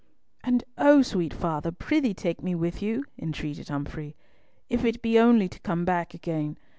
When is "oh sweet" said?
0.79-1.31